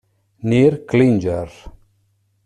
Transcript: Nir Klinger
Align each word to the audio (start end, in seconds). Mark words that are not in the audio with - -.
Nir 0.41 0.87
Klinger 0.89 1.53